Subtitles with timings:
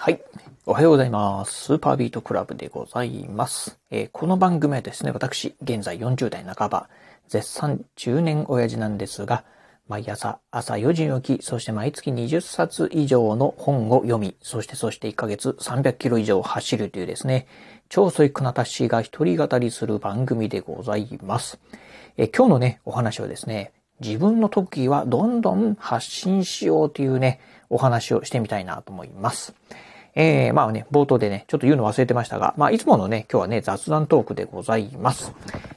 [0.00, 0.22] はい。
[0.64, 1.64] おはようございます。
[1.64, 3.80] スーパービートクラブでございます。
[3.90, 6.88] えー、この番組はですね、私、現在40代半ば、
[7.26, 9.42] 絶賛中年親父なんですが、
[9.88, 17.48] 毎朝朝4時に起き、そして毎月20冊以上の本を読み、そしてそして1ヶ月300キロ以上走るというですね、
[17.88, 21.58] 超ソイックなタッシーが一人語りする番組でございます。
[22.16, 29.54] え今日のね、お話はですね、自分の特技はどんどん発信しようというね、お話をしてみたいなと思います。
[30.20, 35.32] えー、まあね、冒頭でね、ちょっと言うの忘れてましたが、まあ、いつものね、今日はね、雑談トークでございます。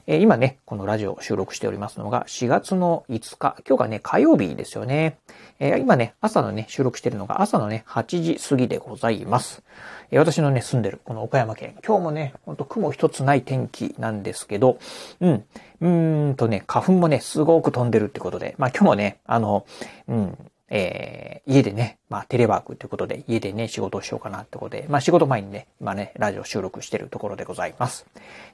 [0.08, 5.16] えー、今ね、このラジオを収録しておりますのが、4月の5日、今日がね、火曜日ですよね。
[5.60, 9.62] えー、今ね、朝のね、収録してるのが朝のね、8時過ぎでございます。
[10.10, 14.78] え、私のね、住んでる、この岡山県、今日もね、ほんと雲一つない天気なんですけど、
[15.20, 15.44] うん、
[15.80, 19.64] うーんとね、花粉もね、すごく飛んでるってことで、まあ今日もね、あの、
[20.08, 20.36] うん、
[20.74, 28.06] えー、家でね、まあテレワークということで家でね、仕事をしようかなってことで、まあ仕事前にね、今ね、ラジオ収録してるところでございます。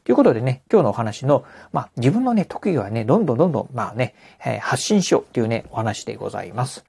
[0.05, 6.85] ということでね、今日のお話の、まあ自分のね、特技はね、どんどんどんどん、まあね、えー、発信しようっていうね、お話でございます。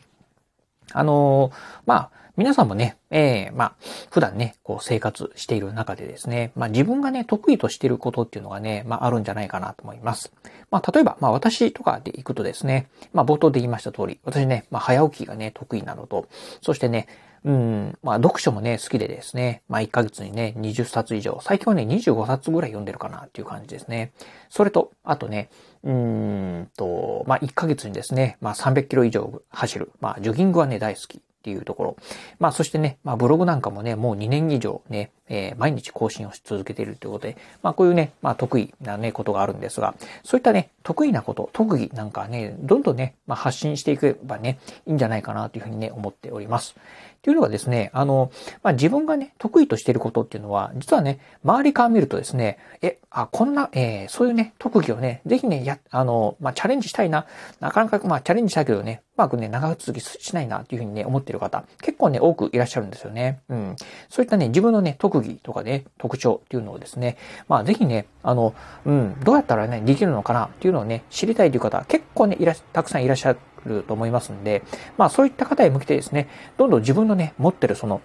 [0.94, 1.54] あのー、
[1.86, 3.76] まあ、皆さんもね、ええー、まあ、
[4.12, 10.32] 普段ね、こう生活している中でですね、まあ自分がね、得意としていることっていうのがね、まああるんじゃないかなと思います。
[10.72, 16.30] まあ例えば、まあ私とかで行くとですね、まあ冒頭で言いました通り、私ね、まあ早起きがね、得意なのと、
[16.62, 17.08] そしてね、
[17.44, 24.14] うん、まあ読書もね、好きでですね、まあ1ヶ月にね、20冊以上、最近はね、25冊ぐらい読んでるかなっていう感じですね。
[24.48, 25.50] それと、あとね、
[25.84, 31.22] うんと、まあ1ヶ月にですね、まあ300キロ以上走る、まあジョギングはね、大好き。
[31.40, 31.98] っていうところ。
[32.40, 46.76] まあそしてね、まあブログなんかもね、もう2年以上ね、えー、毎日更新をし続けているということで、まあこういうね、まあ得意なね、ことがあるんですが、そういったね、得意なこと、特技なんかね、どんどんね、まあ発信していけばね、いいんじゃないかなというふうにね、思っております。
[47.20, 48.32] っていうのがですね、あの、
[48.64, 57.26] まあ、自分がね、得意としていることっていうのは、実はね、周りから見るとですね、え、あ、こんな、えー、そういうね、特技をね、ぜひね、や、あの、まあ、チャレンジしたいな。
[57.60, 63.40] なかなか、まあ、チャレンジしたけどね、うまくね、長続きしないなっていうふうにね、思っている方、結構ね、多くいらっしゃるんですよね。
[63.50, 63.76] うん。
[64.10, 67.18] そういったね、自分のね、特技とかね、特徴っていうのをですね、
[67.48, 68.54] まあ、ぜひね、あの、
[68.86, 73.36] うん、どうやったらね、できるのかなっていうのをね、知りたいという方、結構ね、いらたくさんいらっしゃ
[73.66, 74.64] ると思いますんで、
[74.98, 78.02] まあそういった方へ向けてですね、どんどん自分のね、持ってるその、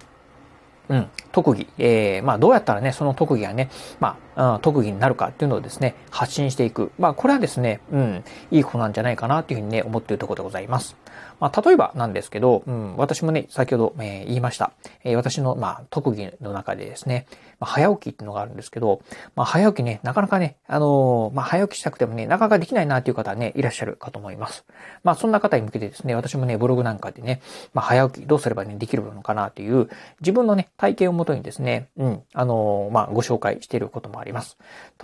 [0.89, 3.71] うん、特技、えー、まあどうやったらね、その特技がね、
[4.01, 6.91] まあ、特技になるかっていうのをですね、発信していく。
[6.99, 10.97] まあこれはですね、うん、いいことなんじゃないかなっていうふうにね、思っているところでございます。
[11.41, 14.73] まあ例えばなんですけど、うん、私もね、先ほど、えー、言いました。
[15.05, 17.27] えー、私の、まあ特技の中でですね、
[17.61, 19.01] まあ、早起きっていうのがあるんですけど、
[19.37, 24.65] まあ早起きね、なかなかね、あのー、まあ早起きしたくてもね、なかなかできないなっていう方はね、いらっしゃるかと思います。
[25.03, 27.41] まあそんな方に向けてですね、私もね、ブログなんかでね、
[27.73, 29.89] まあ早起きどうすればね、できるのかなっていう、
[30.21, 34.57] 自分のね、体験をもとにですね、うん、あのー、まあご紹介していることもありますあります。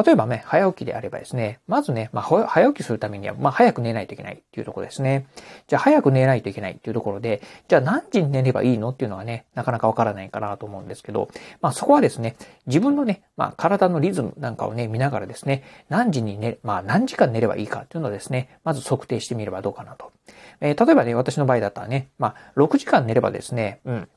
[0.05, 5.27] 例えばね、早起きであればですね、まずね、まあ早起きするためには、まあ早く寝ないといけないっていうところですね。
[5.69, 11.29] じゃあ早く寝ないといけないっていうところで、じゃあ何時に寝ればいいのっていうのはね、なかなかわからないかなと思うんですけど、
[11.61, 12.37] まあそこはですね、
[12.67, 20.13] 自分のね、まあ体のリズムなんかをね、見ながらですね、何時に寝、まあ何時間寝ればいいかっていうのをですね、まず測定してみればどうかなと。
[20.61, 24.09] えー、例えばね、私の場合だったらね、まあ6時間寝ればですね、うん、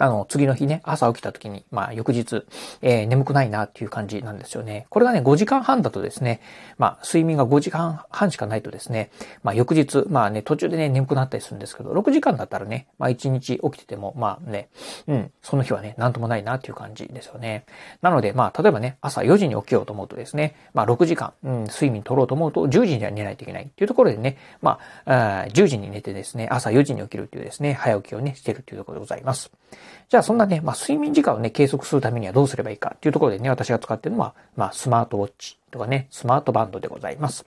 [0.00, 2.44] あの、次の日ね、朝起きた時に、まあ、翌日、
[2.82, 4.86] えー、眠くないなっていう感じなんですよね。
[4.90, 6.40] これがね、5時間半だとですね、
[6.78, 9.10] まあ、睡眠が5時間半しかないとですね、
[9.44, 14.68] まあ、翌日、まあね、途中でね、眠くなったりするんですけど、6時間だったらね、まあ、1日起きてても、まあね、
[15.06, 17.64] うん、その日はね、なんともないなっていう感じですよね。
[18.02, 29.52] なので、まあ、例えばね、朝4時に起きようと思うとですね、まあ、6時間、うん、睡眠取ろうと思うと、10時には寝ないといけないっていうところでね、まあ、あ10時に寝てですね、朝4時に起きるっていうですね、早起きをね、してるっていうところでございます。
[30.08, 37.46] じゃあそんなね、まあ睡眠時間をね、計測するためにはどうすればいいかっていうところでね、私が使っているのは、まあスマートウォッチとかね、スマートバンドでございます。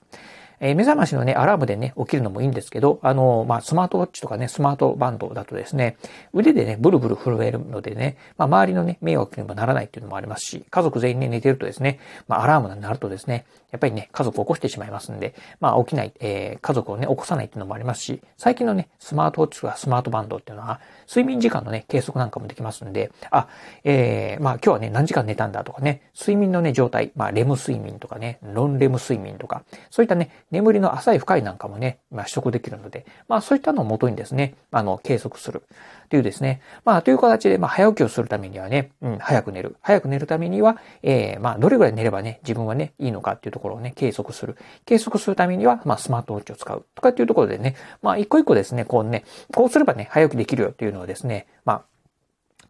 [0.60, 5.96] えー、目覚ましのね、アラームでね、起きるのもいいんですけど、あの、まあ、スマートウォッチとかね、スマートバンドだとですね、
[6.32, 23.48] 腕でね、ブルブル震えるのでね、まあ、周りのね、迷惑にもならないっていうのもありますし、家族全員ね、寝てるとですね、まあ、アラームになるとですね、やっぱりね、家族を起こしてしまいますんで、まあ、起きない、えー、家族をね、起こさないっていうのもありますし、最近のね、スマートウォッチとかスマートバンドっていうのは、睡眠時間のね、計測なんかもできますんで、あ、
[23.84, 35.62] えー、まあ、今日はね、何時間寝たんだとかね、睡眠のね、状態、まあ、レム睡眠とかね、ノンレム睡眠とか、そういったね、眠りの浅い回なんかもね、まあ、取得できるので、まあ、そういったのをもとにですね、あの、計測する。
[36.08, 39.76] というですね、まあ、という形で、まあ、早起きをするためにはね、うん、早く寝る。
[39.82, 44.56] 早く寝るためには、えー、まあ、どれぐらい寝ればね、自分はね、いいのかっていうところをね、計測する。
[44.86, 46.86] 計測するためには、まあ、スマートウォッチを使う。
[46.94, 49.24] とかっていうところでね、まあ、一個一個ですね、こうね、
[49.54, 51.82] こうすればね、早起きできるよっていうのをですね、まあ、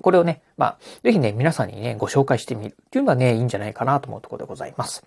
[0.03, 5.05] これをね、まあ、ぜひね、皆さんにね、ご紹介してみるっていうのはね、いいんじゃないかなと思うところでございます。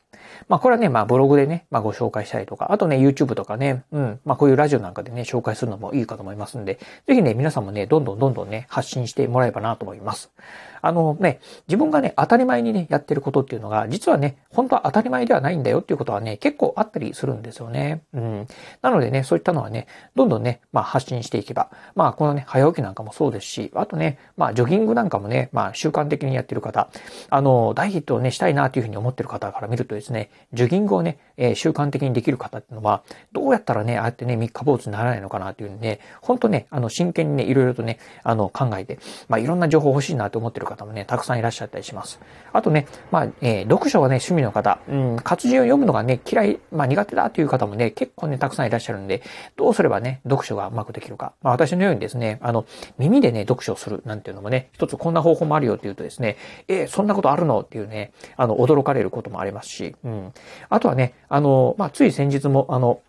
[0.48, 10.32] まあ、これはね、まあ、ブログでね、まあ、ご紹介したりとか、あとね、YouTube とかね、うん、まあ、こういうラジオなんかでね、紹介するのもいいかと思いますんで、ぜひね、皆さんもね、どんどんどんどんね、発信してもらえばなと思います。
[10.82, 18.02] あのね、自分がね、当たり前にね、やってることっていうのが、実はね、本当は当たり前ではないんだよっていうことはね、結構あったりするんですよね。
[18.14, 18.48] うん。
[18.82, 26.90] なのでね、そういったのはね、どんどんね、まあ発信していけば、まあこのね、早起きなんかもそうですし、あとね、まあジョギングなんかもね、まあ習慣的にやってる方、
[27.30, 33.02] あの、ダイエットをね、したいなというふうに思ってる方から見るとですね、ジョギングをね、えー、習慣的にできる方っていうのは、
[33.32, 42.20] どうやったらね、ああやってね、三日坊主にならないのかなっていうふうにね、本当ね、あの、真剣にね、いろいろとね、あの、考えて、まあいろんな情報欲しいなと思ってる方もね、たくさんいらっしゃったりします。
[42.54, 49.24] あとね、まあ、えー、読書がね、趣味の方、うん、活字を読むのがね、嫌い、まあ苦手だという方もね、結構ね、たくさんいらっしゃるんで、
[49.58, 51.34] どうすればね、読書がうまくできるか。
[51.42, 52.66] まあ私のようにですね、あの、
[53.00, 56.38] 耳でね、読書をするなんていうのもね、一つこんな方法もあるよっていうとですね、
[56.68, 57.62] えー、そんなことあるの？
[57.62, 60.34] っていうね、あの、驚かれることもありますし、うん。
[60.70, 63.02] あとはね、あの、まあつい先日も、あの、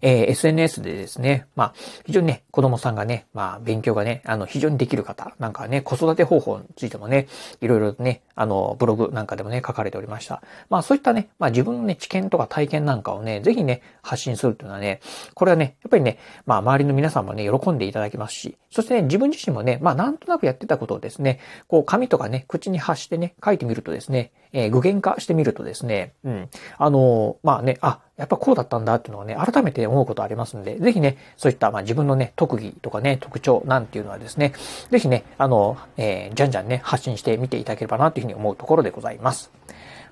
[0.00, 1.74] えー、SNS でですね、まあ、
[2.06, 7.26] 非常にね、子供さんがね、まあ、勉強がね、あの、非常にできる方、なんかね、子育て方法についてもね、
[7.60, 10.42] いろいろね、あの、ブログなんかでもね、書かれておりました。
[10.70, 15.00] まあ、そういったね、まあ、自分のね、知見とか体験なんかをね、ぜひね、発信するというのはね、
[15.34, 26.48] これはね、やっぱりね、まあ、周りの皆さんもね、喜んでいただきますし、そしてね、自分自身もね、まあ、なんとなくやってたことをですね、こう、紙とかね、口に発してね、書いてみるとですね、えー、具現化してみるとですね、うん。
[26.78, 34.54] あのー、まあね、あ、やっぱこうだったんだっていうのをね、改めて思うことありますんで、ぜひね、そういった、まあ自分のね、特技とかね、特徴なんていうのはですね、
[34.90, 39.50] ぜひね、あの、えー、じゃんじゃんね、発信してみていただければなというふうに思うところでございます。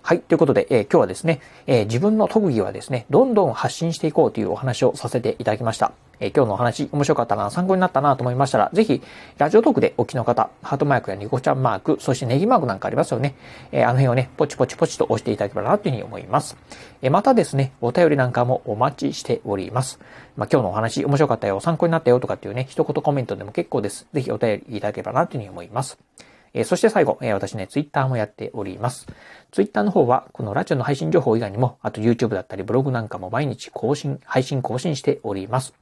[0.07, 0.21] はい。
[0.21, 5.91] ということで、えー、今日はですね、えー、自分の特技はですね、どんどん発信していこうというお話をさせていただきました。
[6.21, 9.03] えー、今日のお話面白かったな、参考になったなと思いましたら、ぜひ、
[9.37, 13.35] ラジオトークでお聞きの方、ハートマークやニコちゃんマーク、そしてネギマークなんかありますよね。
[13.73, 16.57] えあの辺をね、ポチポチポチと押していただければなというふうに思います。
[17.03, 19.99] えまたですね、お便りなんかもお待ちしております。
[20.37, 24.07] まあ、今日のお話面白かったよ、参考になったよとかっていうね、一言コメントでも結構です。
[24.13, 25.99] ぜひお便りいただければなというふうに思います。
[26.55, 29.07] えそして最後、え私ね、ツイッターもやっております。
[29.53, 35.75] ツイッターの方は、このラジオの配信情報以外にも、あと YouTube だったりブログなんかも毎日更新、配信更新しております。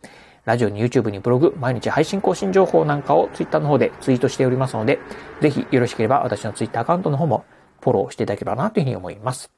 [0.45, 4.99] ラジオに YouTube にブログ、毎日配信更新情報なんかを Twitter の方でツイートしておりますので、
[5.41, 7.45] ぜひよろしければ私の Twitter アカウントの方も
[7.81, 9.51] フォローしていただければなというふうに思います。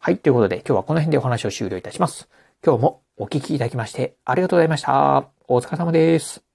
[0.00, 2.28] はい、ということで今日はこの辺でお話を終了いたします。
[2.64, 5.28] 今日もお聞きいただきましてありがとうございました。
[5.48, 6.47] お疲れ様です。